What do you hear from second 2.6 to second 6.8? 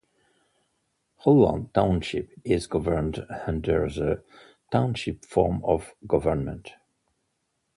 governed under the Township form of government.